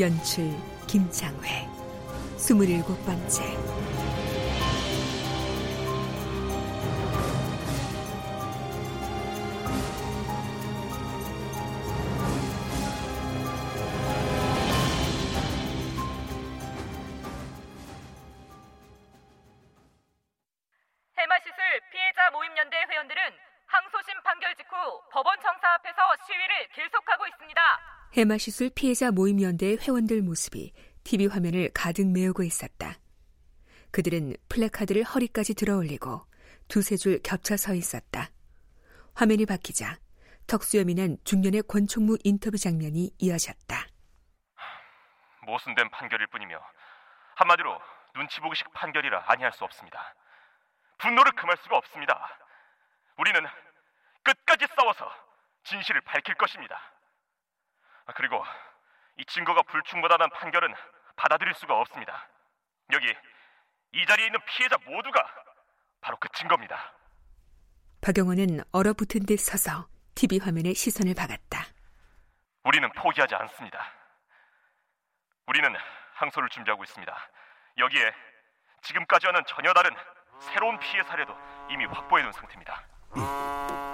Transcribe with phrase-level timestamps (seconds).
[0.00, 0.44] 연출
[0.86, 1.66] 김창회
[2.36, 3.42] 스물일곱 번째
[21.90, 23.20] 피해자 모임연대 회원들은
[23.66, 24.74] 항소심 판결 직후
[25.10, 27.97] 법원 청사 앞에서 시위를 계속하고 있습니다.
[28.16, 30.72] 해마시술 피해자 모임연대 회원들 모습이
[31.04, 32.94] TV 화면을 가득 메우고 있었다.
[33.90, 36.26] 그들은 플래카드를 허리까지 들어올리고
[36.68, 38.30] 두세 줄 겹쳐 서 있었다.
[39.14, 39.98] 화면이 바뀌자
[40.46, 43.86] 턱수염이 난 중년의 권총무 인터뷰 장면이 이어졌다.
[45.42, 46.60] 모순된 판결일 뿐이며
[47.36, 47.78] 한마디로
[48.14, 50.14] 눈치 보기식 판결이라 아니할 수 없습니다.
[50.98, 52.38] 분노를 금할 수가 없습니다.
[53.18, 53.40] 우리는
[54.24, 55.10] 끝까지 싸워서
[55.64, 56.80] 진실을 밝힐 것입니다.
[58.08, 58.42] 아, 그리고
[59.18, 60.74] 이 증거가 불충분하다는 판결은
[61.16, 62.26] 받아들일 수가 없습니다.
[62.92, 63.06] 여기
[63.92, 65.22] 이 자리에 있는 피해자 모두가
[66.00, 66.94] 바로 그 증거입니다.
[68.00, 71.66] 박영원은 얼어붙은 듯 서서 TV 화면에 시선을 박았다.
[72.64, 73.92] 우리는 포기하지 않습니다.
[75.46, 75.74] 우리는
[76.14, 77.30] 항소를 준비하고 있습니다.
[77.78, 78.12] 여기에
[78.82, 79.90] 지금까지와는 전혀 다른
[80.40, 81.36] 새로운 피해 사례도
[81.70, 83.87] 이미 확보해 놓은 상태입니다.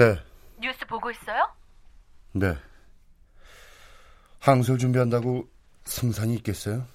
[0.00, 0.18] 네.
[0.58, 1.54] 뉴스 보고 있어요?
[2.32, 2.56] 네.
[4.38, 5.46] 항소를 준비한다고
[5.84, 6.86] 승산이 있겠어요?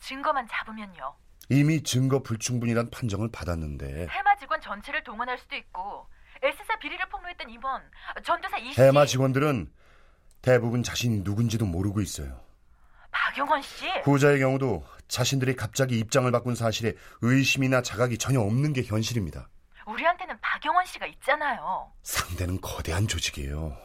[0.00, 1.14] 증거만 잡으면요.
[1.48, 4.06] 이미 증거 불충분이란 판정을 받았는데.
[4.06, 6.06] 해마 직원 전체를 동원할 수도 있고
[6.42, 7.80] S사 비리를 폭로했던 임원,
[8.22, 8.82] 전도사 이 씨.
[8.82, 9.72] 해마 직원들은
[10.42, 12.38] 대부분 자신이 누군지도 모르고 있어요.
[13.12, 13.86] 박영원 씨.
[14.04, 16.92] 후자의 경우도 자신들이 갑자기 입장을 바꾼 사실에
[17.22, 19.48] 의심이나 자각이 전혀 없는 게 현실입니다.
[19.86, 21.92] 우리한테는 박영원 씨가 있잖아요.
[22.02, 23.76] 상대는 거대한 조직이에요.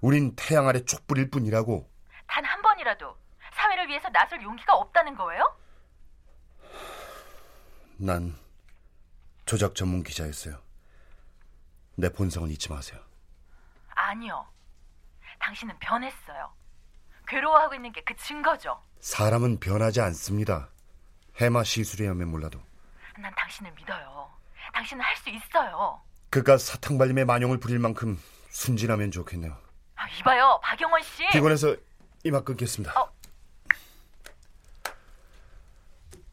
[0.00, 1.88] 우린 태양 아래 촛불일 뿐이라고.
[2.26, 3.16] 단 한 번이라도
[3.52, 5.56] 사회를 위해서 나설 용기가 없다는 거예요?
[7.96, 8.36] 난
[9.44, 10.60] 조작 전문 기자였어요.
[11.96, 13.00] 내 본성은 잊지 마세요.
[13.90, 14.46] 아니요.
[15.40, 16.52] 당신은 변했어요.
[17.26, 18.80] 괴로워하고 있는 게 그 증거죠.
[19.00, 20.68] 사람은 변하지 않습니다.
[21.40, 22.60] 해마 시술이라면 몰라도.
[23.18, 24.27] 난 당신을 믿어요.
[24.72, 26.00] 당신은 할 수 있어요.
[26.30, 28.20] 그깟 사탕 발림의 만용을 부릴 만큼
[28.50, 29.56] 순진하면 좋겠네요.
[29.96, 31.26] 아, 이봐요, 박영원 씨.
[31.32, 31.74] 피곤해서
[32.24, 32.98] 이만 끊겠습니다.
[33.00, 33.10] 어.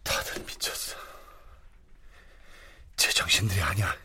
[0.03, 0.95] 다들 미쳤어.
[2.97, 3.95] 제정신들이 아니야.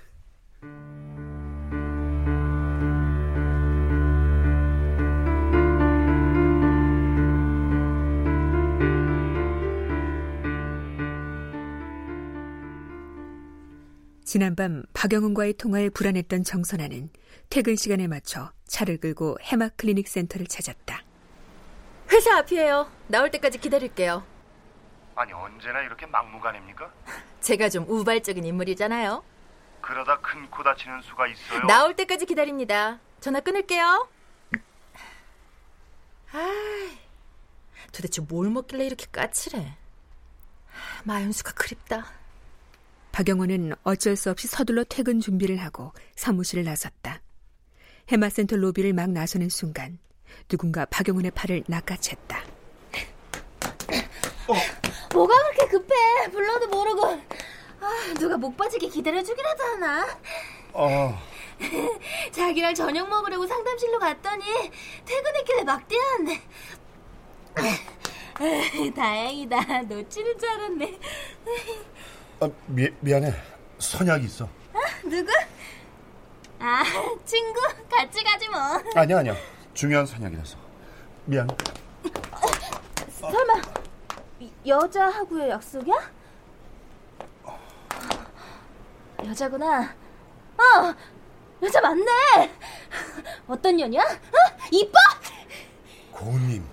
[14.34, 17.10] 지난밤 박영훈과의 통화에 불안했던 정선아는
[17.48, 21.02] 퇴근 시간에 맞춰 차를 끌고 해마 클리닉 센터를 찾았다.
[22.12, 22.88] 회사 앞이에요.
[23.08, 24.24] 나올 때까지 기다릴게요.
[25.16, 26.92] 아니 언제나 이렇게 막무가내입니까?
[27.40, 29.24] 제가 좀 우발적인 인물이잖아요.
[29.80, 31.66] 그러다 큰 코 다치는 수가 있어요.
[31.66, 33.00] 나올 때까지 기다립니다.
[33.18, 34.08] 전화 끊을게요.
[36.30, 36.90] 아,
[37.92, 39.74] 도대체 뭘 먹길래 이렇게 까칠해?
[41.02, 42.19] 마윤수가 그립다.
[43.12, 47.20] 박영호는 어쩔 수 없이 서둘러 퇴근 준비를 하고 사무실을 나섰다.
[48.08, 49.98] 해마센터 로비를 막 나서는 순간
[50.48, 52.36] 누군가 박영훈의 팔을 낚아챘다.
[54.48, 54.54] 어.
[55.12, 55.94] 뭐가 그렇게 급해?
[56.30, 57.06] 불러도 모르고.
[57.80, 60.18] 아, 누가 목 빠지게 기다려주기라도 하나?
[60.72, 61.18] 어.
[62.32, 64.44] 자기랑 저녁 먹으려고 상담실로 갔더니
[65.04, 66.42] 퇴근했길래 막 뛰어왔네.
[68.94, 69.82] 다행이다.
[69.82, 70.98] 놓치는 줄 알았네.
[72.40, 73.32] 아, 미, 미안해.
[73.78, 74.46] 선약이 있어.
[74.72, 74.78] 아,
[75.08, 75.30] 누구?
[76.58, 76.82] 아,
[77.24, 77.60] 친구
[77.90, 78.60] 같이 가지 뭐.
[78.94, 79.34] 아니야 아니야.
[79.74, 80.56] 중요한 선약이라서.
[81.26, 81.48] 미안.
[83.20, 83.60] 설마
[84.66, 85.94] 여자하고의 약속이야?
[89.26, 89.94] 여자구나.
[90.56, 90.94] 어,
[91.62, 92.04] 여자 맞네.
[93.46, 94.02] 어떤 년이야?
[94.02, 94.68] 어?
[94.70, 94.98] 이뻐?
[96.12, 96.66] 고은님,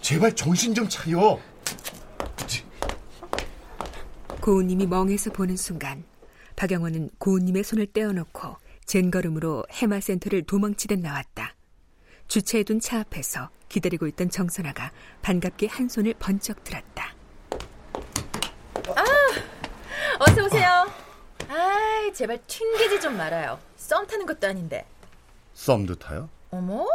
[0.00, 1.38] 제발 정신 좀 차려.
[4.40, 6.04] 고은님이 멍해서 보는 순간
[6.56, 8.56] 박영원은 고은님의 손을 떼어놓고
[8.86, 11.54] 젠걸음으로 해마센터를 도망치듯 나왔다.
[12.28, 14.92] 주차해둔 차 앞에서 기다리고 있던 정선아가
[15.22, 17.14] 반갑게 한 손을 번쩍 들었다.
[18.96, 19.04] 아,
[20.20, 20.90] 어서 오세요.
[21.48, 23.58] 아, 제발 튕기지 좀 말아요.
[23.76, 24.86] 썸 타는 것도 아닌데.
[25.54, 26.28] 썸도 타요?
[26.50, 26.86] 어머?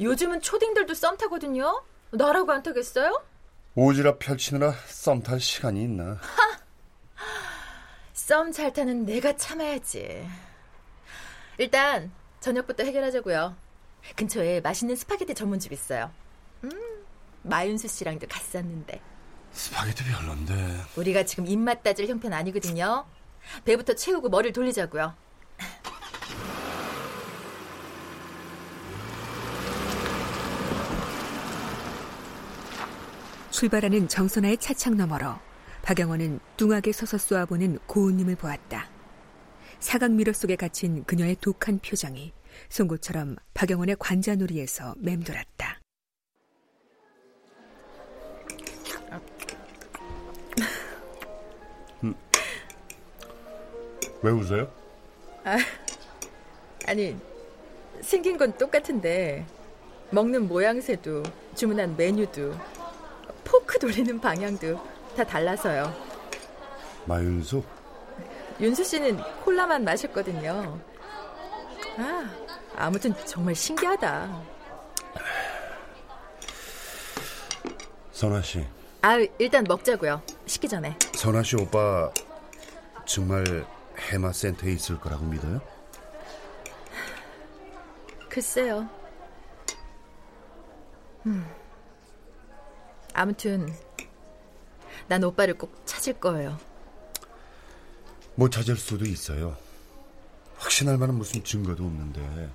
[0.00, 1.82] 요즘은 초딩들도 썸 타거든요.
[2.10, 3.22] 나라고 안 타겠어요?
[3.74, 6.18] 오지랖 펼치느라 썸 탈 시간이 있나?
[8.12, 10.26] 썸 잘 타는 내가 참아야지.
[11.58, 13.56] 일단 저녁부터 해결하자고요.
[14.16, 16.10] 근처에 맛있는 스파게티 전문집 있어요.
[16.64, 16.70] 음,
[17.42, 19.00] 마윤수 씨랑도 갔었는데.
[19.52, 20.80] 스파게티 별론데.
[20.96, 23.06] 우리가 지금 입맛 따질 형편 아니거든요.
[23.64, 25.14] 배부터 채우고 머리를 돌리자고요.
[33.62, 35.34] 출발하는 정선아의 차창 너머로
[35.82, 38.90] 박영원은 뚱하게 서서 쏘아보는 고은님을 보았다.
[39.78, 42.32] 사각미러 속에 갇힌 그녀의 독한 표정이
[42.70, 45.80] 송곳처럼 박영원의 관자놀이에서 맴돌았다.
[52.02, 52.14] 음.
[54.22, 54.72] 왜 웃어요?
[55.44, 55.56] 아,
[56.88, 57.16] 아니
[58.00, 59.46] 생긴 건 똑같은데
[60.10, 61.22] 먹는 모양새도
[61.54, 62.81] 주문한 메뉴도 포
[63.72, 64.78] 크 돌리는 방향도
[65.16, 65.90] 다 달라서요.
[67.06, 67.62] 마윤수?
[68.60, 70.78] 윤수 씨는 콜라만 마셨거든요.
[71.96, 72.30] 아,
[72.76, 74.42] 아무튼 정말 신기하다.
[78.12, 78.66] 선아 씨.
[79.00, 80.20] 아, 일단 먹자고요.
[80.44, 80.94] 식기 전에.
[81.14, 82.12] 선아 씨 오빠
[83.06, 83.66] 정말
[83.98, 85.62] 해마 센터에 있을 거라고 믿어요?
[88.28, 88.86] 글쎄요.
[91.24, 91.61] 음.
[93.12, 93.72] 아무튼
[95.08, 96.58] 난 오빠를 꼭 찾을 거예요.
[98.34, 99.56] 못 찾을 수도 있어요.
[100.56, 102.50] 확신할 만한 무슨 증거도 없는데.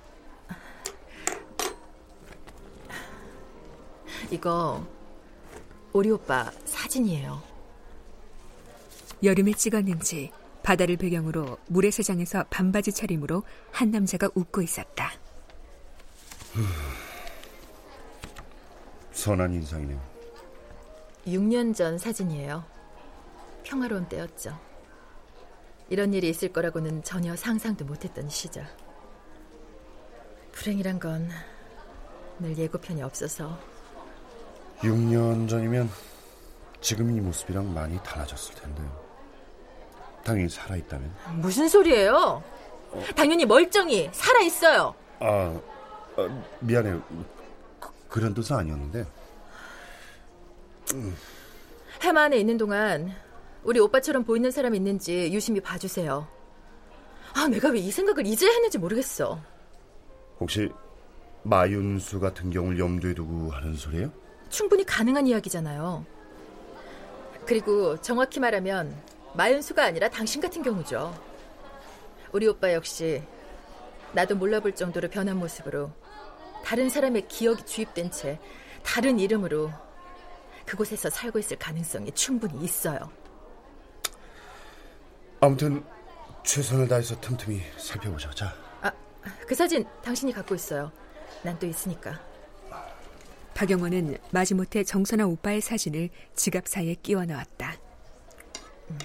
[4.30, 4.86] 이거
[5.92, 7.42] 우리 오빠 사진이에요.
[9.22, 10.32] 여름에 찍었는지
[10.62, 15.12] 바다를 배경으로 모래사장에서 반바지 차림으로 한 남자가 웃고 있었다.
[19.12, 20.17] 선한 인상이네요.
[21.28, 22.64] 6년 전 사진이에요.
[23.62, 24.58] 평화로운 때였죠.
[25.90, 28.66] 이런 일이 있을 거라고는 전혀 상상도 못했던 시절.
[30.52, 31.28] 불행이란 건
[32.40, 33.58] 늘 예고편이 없어서
[34.78, 35.90] 6년 전이면
[36.80, 39.08] 지금 이 모습이랑 많이 달라졌을 텐데요.
[40.22, 41.12] 당연히 살아있다면.
[41.34, 42.42] 무슨 소리예요?
[43.16, 44.94] 당연히 멀쩡히 살아있어요.
[45.18, 45.60] 아,
[46.16, 47.02] 아 미안해요.
[48.08, 49.04] 그, 런 뜻은 아니었는데.
[50.94, 51.14] 음.
[52.02, 53.12] 해마 안에 있는 동안
[53.64, 56.26] 우리 오빠처럼 보이는 사람 있는지 유심히 봐주세요.
[57.34, 59.38] 아, 내가 왜 이 생각을 이제 했는지 모르겠어.
[60.40, 60.70] 혹시
[61.42, 64.10] 마윤수 같은 경우를 염두에 두고 하는 소리예요?
[64.48, 66.04] 충분히 가능한 이야기잖아요.
[67.44, 68.94] 그리고 정확히 말하면
[69.34, 71.14] 마윤수가 아니라 당신 같은 경우죠.
[72.32, 73.22] 우리 오빠 역시
[74.12, 75.90] 나도 몰라볼 정도로 변한 모습으로
[76.64, 78.38] 다른 사람의 기억이 주입된 채
[78.82, 79.70] 다른 이름으로
[80.72, 82.98] 그곳에서 살고 있을 가능성이 충분히 있어요.
[85.40, 85.82] 아무튼
[86.44, 88.30] 최선을 다해서 틈틈이 살펴보자.
[88.32, 88.54] 자.
[88.82, 88.92] 아,
[89.46, 90.92] 그 사진 당신이 갖고 있어요.
[91.42, 92.20] 난 또 있으니까.
[93.54, 97.74] 박영원은 마지못해 정선아 오빠의 사진을 지갑 사이에 끼워 넣었다.
[98.90, 98.98] 음.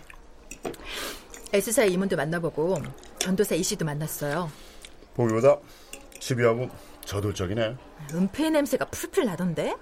[1.54, 2.78] S사 임원도 만나보고
[3.20, 4.52] 전도사 이씨도 만났어요.
[5.16, 5.58] 보기보다
[6.20, 6.70] 집요하고
[7.06, 7.78] 저돌적이네.
[8.14, 9.76] 은폐 냄새가 풀풀 나던데?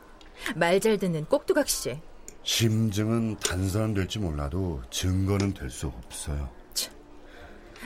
[0.56, 2.00] 말 잘 듣는 꼭두각 씨.
[2.44, 6.50] 심증은 단선될지 몰라도 증거는 될 수 없어요.
[6.74, 6.94] 참,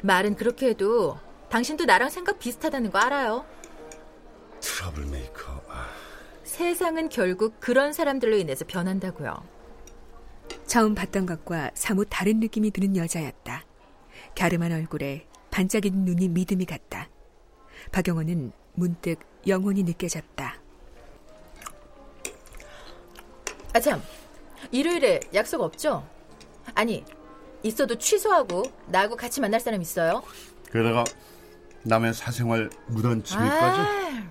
[0.04, 1.18] 말은 그렇게 해도
[1.50, 3.46] 당신도 나랑 생각 비슷하다는 거 알아요.
[4.62, 5.62] trouble maker.
[5.70, 5.88] 아.
[6.44, 9.34] 세상은 결국 그런 사람들로 인해서 변한다고요.
[10.66, 13.66] 처음 봤던 것과 사뭇 다른 느낌이 드는 여자였다.
[14.38, 17.10] 갸름한 얼굴에 반짝이는 눈이 믿음이 갔다.
[17.92, 20.45] 박영호는 문득 영혼이 느껴졌다.
[23.75, 24.01] 아, 참.
[24.72, 26.08] 일요일에 약속 없죠?
[26.75, 27.03] 아니,
[27.62, 30.24] 있어도 취소하고 나하고 같이 만날 사람 있어요?
[30.72, 31.03] 게다가
[31.84, 33.82] 남의 사생활 무단침입까지?
[33.82, 34.27] 아,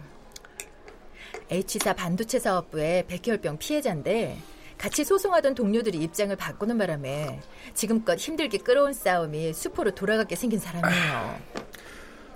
[1.50, 4.38] H사 반도체 사업부의 백혈병 피해자인데
[4.78, 7.38] 같이 소송하던 동료들이 입장을 바꾸는 바람에
[7.74, 11.38] 지금껏 힘들게 끌어온 싸움이 수포로 돌아가게 생긴 사람이에요.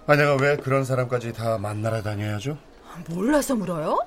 [0.06, 2.58] 아, 내가 왜 그런 사람까지 다 만나러 다녀야죠?
[3.08, 3.98] 몰라서 물어요?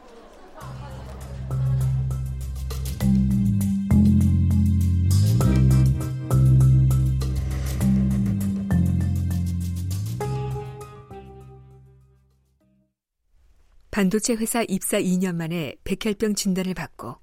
[14.01, 17.17] 반도체 회사 입사 2년 만에 백혈병 진단을 받고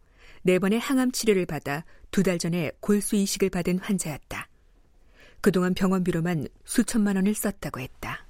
[0.44, 4.48] 네 번의 항암 치료를 받아 두 달 전에 골수 이식을 받은 환자였다.
[5.40, 8.24] 그동안 병원비로만 수천만 원을 썼다고 했다.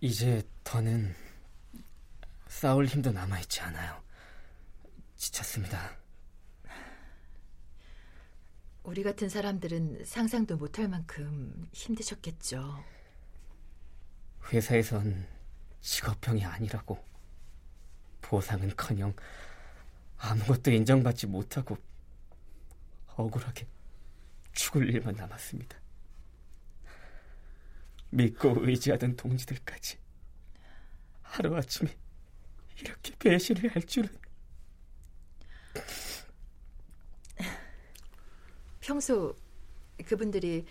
[0.00, 1.14] 이제 더는
[2.48, 4.02] 싸울 힘도 남아있지 않아요.
[5.14, 5.96] 지쳤습니다.
[8.82, 12.97] 우리 같은 사람들은 상상도 못할 만큼 힘드셨겠죠.
[14.50, 15.26] 회사에선
[15.80, 17.02] 직업병이 아니라고
[18.22, 19.14] 보상은커녕
[20.16, 21.76] 아무것도 인정받지 못하고
[23.08, 23.66] 억울하게
[24.52, 25.76] 죽을 일만 남았습니다.
[28.10, 29.98] 믿고 의지하던 동지들까지
[31.22, 31.94] 하루아침에
[32.80, 34.08] 이렇게 배신을 할 줄은
[38.80, 39.36] 평소
[40.06, 40.64] 그분들이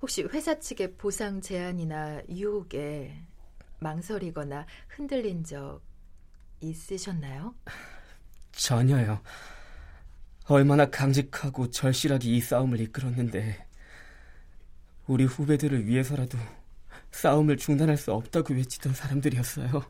[0.00, 3.22] 혹시 회사 측의 보상 제안이나 유혹에
[3.80, 5.80] 망설이거나 흔들린 적
[6.60, 7.54] 있으셨나요?
[8.52, 9.20] 전혀요.
[10.46, 13.66] 얼마나 강직하고 절실하게 이 싸움을 이끌었는데
[15.06, 16.38] 우리 후배들을 위해서라도
[17.12, 19.82] 싸움을 중단할 수 없다고 외치던 사람들이었어요.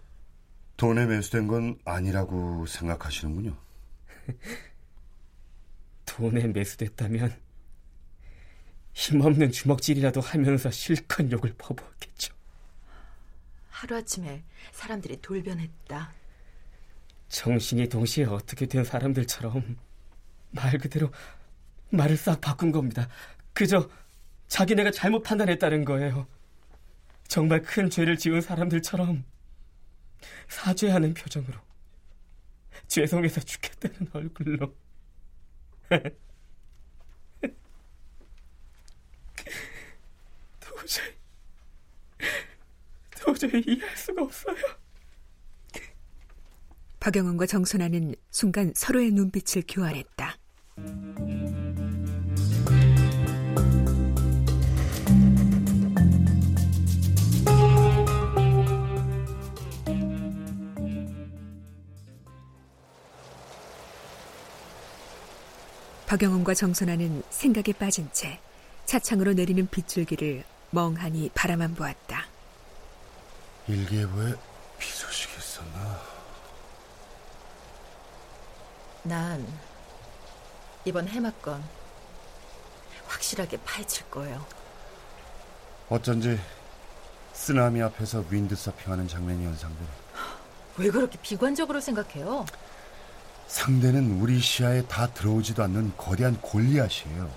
[0.76, 3.56] 돈에 매수된 건 아니라고 생각하시는군요.
[6.06, 7.49] 돈에 매수됐다면
[8.92, 12.34] 힘없는 주먹질이라도 하면서 실컷 욕을 퍼부었겠죠.
[13.70, 14.42] 하루아침에
[14.72, 16.12] 사람들이 돌변했다.
[17.28, 19.76] 정신이 동시에 어떻게 된 사람들처럼
[20.50, 21.12] 말 그대로
[21.90, 23.08] 말을 싹 바꾼 겁니다.
[23.52, 23.88] 그저
[24.48, 26.26] 자기네가 잘못 판단했다는 거예요.
[27.28, 29.24] 정말 큰 죄를 지은 사람들처럼
[30.48, 31.58] 사죄하는 표정으로
[32.88, 34.74] 죄송해서 죽겠다는 얼굴로
[40.80, 41.14] 도저히
[43.20, 44.56] 도저히 이해할 수가 없어요.
[46.98, 50.36] 박영원과 정선아는 순간 서로의 눈빛을 교환했다.
[66.06, 68.40] 박영원과 정선아는 생각에 빠진 채
[68.84, 72.24] 차창으로 내리는 빗줄기를 멍하니 바라만 보았다.
[73.66, 74.34] 일기예보에
[74.78, 76.00] 비 소식이 있었나?
[79.02, 79.46] 난
[80.84, 81.62] 이번 해마건
[83.06, 84.44] 확실하게 파헤칠 거예요.
[85.88, 86.40] 어쩐지
[87.32, 89.84] 쓰나미 앞에서 윈드 서핑하는 장면이 연상돼.
[90.76, 92.46] 왜 그렇게 비관적으로 생각해요?
[93.48, 97.30] 상대는 우리 시야에 다 들어오지도 않는 거대한 골리앗이에요.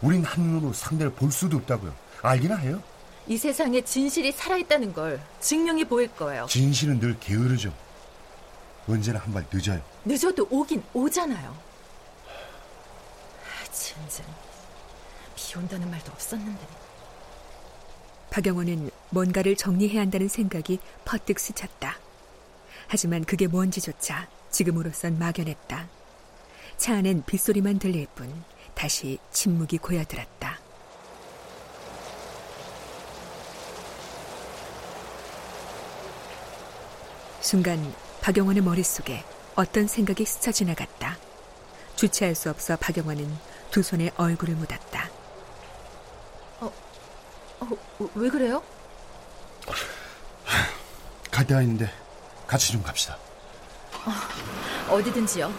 [0.00, 1.94] 우린 한눈으로 상대를 볼 수도 없다고요.
[2.22, 2.82] 알기나 해요?
[3.26, 6.46] 이 세상에 진실이 살아있다는 걸 증명해 보일 거예요.
[6.48, 7.72] 진실은 늘 게으르죠.
[8.88, 9.80] 언제나 한 발 늦어요.
[10.04, 11.56] 늦어도 오긴 오잖아요.
[12.28, 14.24] 아, 진짜
[15.36, 16.66] 비 온다는 말도 없었는데.
[18.30, 21.98] 박영호는 뭔가를 정리해야 한다는 생각이 퍼뜩 스쳤다.
[22.88, 25.86] 하지만 그게 뭔지조차 지금으로선 막연했다.
[26.76, 28.42] 차 안엔 빗소리만 들릴 뿐
[28.74, 30.58] 다시 침묵이 고여들었다.
[37.42, 39.24] 순간 박영원의 머릿속에
[39.56, 41.18] 어떤 생각이 스쳐 지나갔다.
[41.96, 43.36] 주체할 수 없어 박영원은
[43.72, 45.10] 두 손에 얼굴을 묻었다.
[46.60, 46.72] 어,
[47.60, 47.68] 어,
[48.14, 48.62] 왜 그래요?
[51.32, 51.90] 갈 데가 있는데
[52.46, 53.18] 같이 좀 갑시다.
[54.06, 55.52] 어, 어디든지요.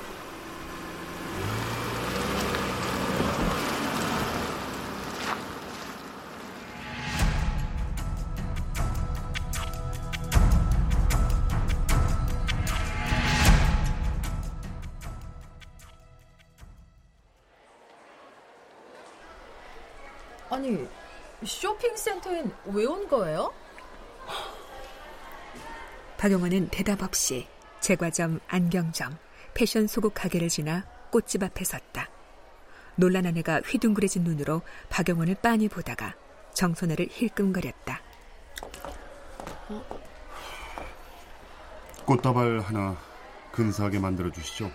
[20.53, 20.87] 아니,
[21.43, 23.51] 쇼핑센터엔 왜 온 거예요?
[26.17, 27.47] 박영원은 대답 없이
[27.81, 29.17] 제과점, 안경점,
[29.53, 32.07] 패션 소국 가게를 지나 꽃집 앞에 섰다.
[32.95, 36.15] 놀란 아내가 휘둥그레진 눈으로 박영원을 빤히 보다가
[36.53, 38.01] 정선아를 힐끔거렸다.
[42.05, 42.95] 꽃다발 하나
[43.51, 44.71] 근사하게 만들어 주시죠.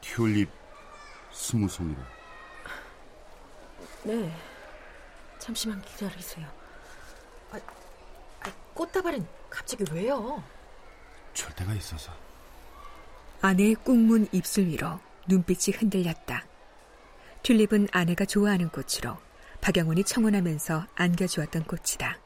[0.00, 0.50] 튤립
[1.30, 2.00] 스무 송이로.
[4.04, 4.32] 네.
[5.38, 6.46] 잠시만 기다리세요.
[7.52, 7.56] 아,
[8.40, 10.42] 아, 꽃다발은 갑자기 왜요?
[11.32, 12.12] 줄 데가 있어서.
[13.40, 16.46] 아내의 꾹문 입술 위로 눈빛이 흔들렸다.
[17.42, 19.18] 튤립은 아내가 좋아하는 꽃으로
[19.60, 22.18] 박영훈이 청혼하면서 안겨주었던 꽃이다.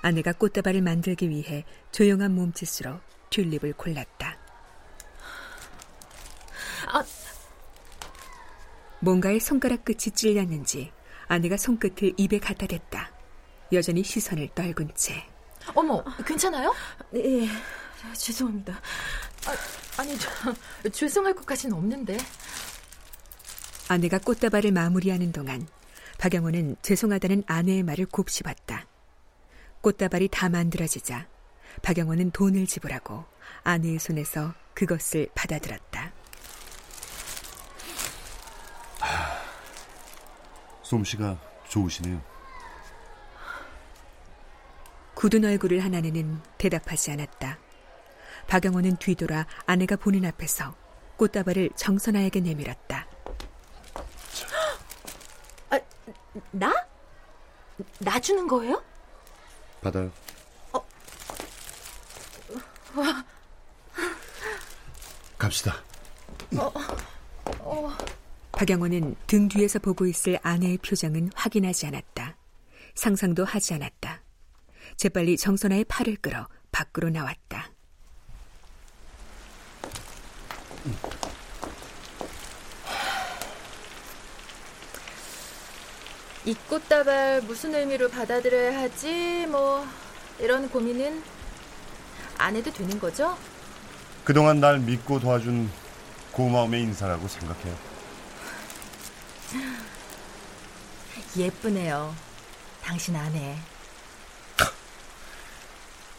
[0.00, 4.36] 아내가 꽃다발을 만들기 위해 조용한 몸짓으로 튤립을 골랐다.
[6.88, 7.04] 아.
[9.02, 10.92] 뭔가의 손가락 끝이 찔렸는지
[11.26, 13.12] 아내가 손끝을 입에 갖다 댔다.
[13.72, 15.26] 여전히 시선을 떨군 채.
[15.74, 16.72] 어머, 괜찮아요?
[17.10, 17.48] 네,
[18.14, 18.80] 죄송합니다.
[19.96, 22.16] 아, 니 저, 죄송할 것까지는 없는데.
[23.88, 25.66] 아내가 꽃다발을 마무리하는 동안
[26.18, 28.86] 박영호는 죄송하다는 아내의 말을 곱씹었다.
[29.80, 31.26] 꽃다발이 다 만들어지자
[31.82, 33.24] 박영호는 돈을 지불하고
[33.64, 36.12] 아내의 손에서 그것을 받아들었다.
[40.92, 42.20] 솜씨가 좋으시네요.
[45.14, 47.58] 굳은 얼굴을 한 아내는 대답하지 않았다.
[48.46, 50.74] 박영호는 뒤돌아 아내가 보는 앞에서
[51.16, 53.06] 꽃다발을 정선아에게 내밀었다.
[55.70, 55.80] 아,
[56.50, 56.86] 나?
[58.00, 58.82] 나 주는 거예요?
[59.80, 60.10] 받아요.
[60.72, 60.84] 어.
[65.38, 65.76] 갑시다.
[66.58, 66.70] 어.
[67.60, 67.96] 어.
[68.52, 72.36] 박영호는 등 뒤에서 보고 있을 아내의 표정은 확인하지 않았다.
[72.94, 74.22] 상상도 하지 않았다.
[74.96, 77.70] 재빨리 정선아의 팔을 끌어 밖으로 나왔다.
[86.44, 89.46] 이 꽃다발 무슨 의미로 받아들여야 하지?
[89.46, 89.86] 뭐
[90.40, 91.22] 이런 고민은
[92.38, 93.36] 안 해도 되는 거죠?
[94.24, 95.70] 그동안 날 믿고 도와준
[96.32, 97.91] 고마움의 인사라고 생각해요.
[101.36, 102.14] 예쁘네요.
[102.82, 103.58] 당신 아내.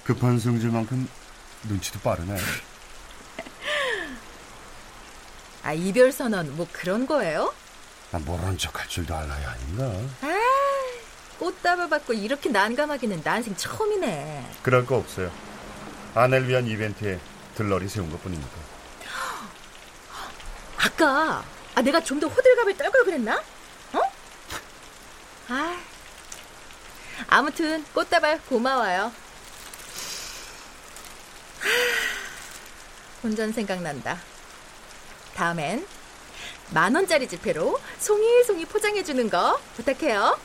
[0.04, 1.08] 급한 성질만큼
[1.63, 2.38] 눈치도 빠르네.
[5.63, 7.54] 아, 이별 선언 뭐 그런 거예요?
[8.12, 9.86] 나 모르는 척 할 줄도 알아야 아닌가?
[10.22, 10.39] 아,
[11.39, 14.58] 꽃다발 받고 이렇게 난감하기는 난생 처음이네.
[14.62, 15.32] 그럴 거 없어요.
[16.15, 17.19] 아내를 위한 이벤트에
[17.56, 18.50] 들러리 세운 것 뿐이니까.
[20.78, 21.43] 아까
[21.76, 23.42] 아, 내가 좀 더 호들갑을 떨걸 그랬나?
[23.94, 24.02] 어?
[25.50, 25.78] 아,
[27.28, 29.12] 아무튼 꽃다발 고마워요.
[33.24, 34.20] 혼전 생각난다.
[35.36, 35.86] 다음엔
[36.72, 40.38] 만 원짜리 지폐로 송이송이 포장해 주는 거 부탁해요.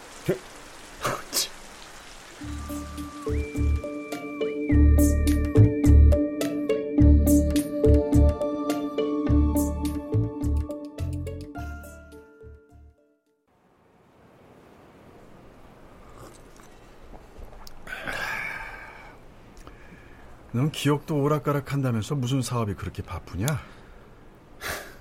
[20.58, 23.46] 넌 기억도 오락가락 한다면서 무슨 사업이 그렇게 바쁘냐?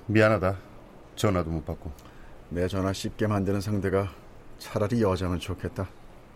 [0.06, 0.56] 미안하다.
[1.15, 1.91] 전화도 못 받고.
[2.50, 4.08] 내 전화 쉽게 만드는 상대가
[4.60, 5.89] 차라리 여자면 좋겠다.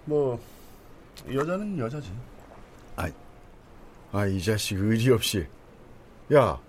[0.06, 0.42] 뭐
[1.32, 2.12] 여자는 여자지.
[2.96, 3.12] 아,
[4.12, 5.46] 아이 자식 의리 없이.
[6.34, 6.60] 야,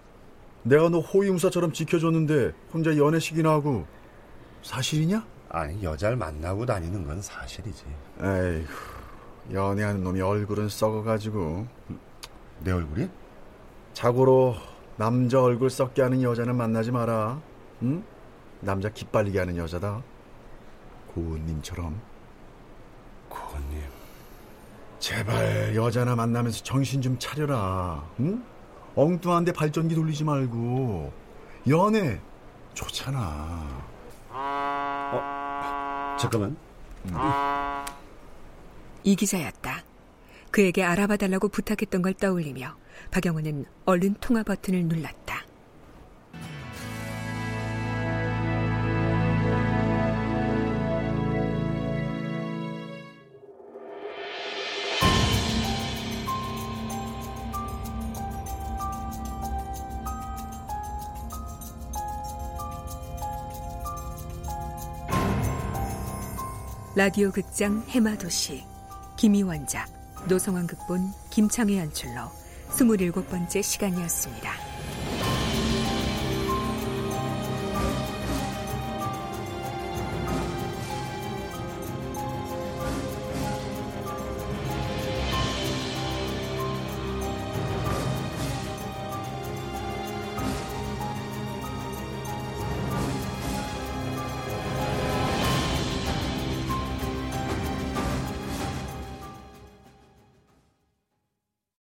[0.63, 3.87] 내가 너 호위무사처럼 지켜줬는데 혼자 연애식이나 하고
[4.63, 5.25] 사실이냐?
[5.49, 7.85] 아니 여자를 만나고 다니는 건 사실이지.
[8.21, 8.67] 에이,
[9.55, 11.67] 연애하는 놈이 얼굴은 썩어가지고.
[12.65, 13.09] 내 얼굴이?
[13.93, 14.57] 자고로
[14.97, 17.41] 남자 얼굴 썩게 하는 여자는 만나지 마라.
[17.83, 18.05] 응?
[18.61, 20.03] 남자 기빨리게 하는 여자다.
[21.15, 22.01] 고은님처럼.
[23.29, 23.83] 고은님.
[24.99, 28.05] 제발 여자나 만나면서 정신 좀 차려라.
[28.21, 28.45] 응?
[28.95, 31.13] 엉뚱한데 발전기 돌리지 말고
[31.69, 32.21] 연애
[32.75, 33.83] 좋잖아.
[34.31, 36.57] 어, 잠깐만.
[37.07, 37.15] 음.
[39.03, 39.83] 이 기자였다.
[40.53, 42.77] 그에게 알아봐 달라고 부탁했던 걸 떠올리며
[43.11, 45.43] 박영호는 얼른 통화 버튼을 눌렀다.
[66.95, 68.65] 라디오 극장 해마도시
[69.17, 72.31] 김희원작 노성환 극본 김창희 연출로
[72.71, 74.72] 27번째 시간이었습니다.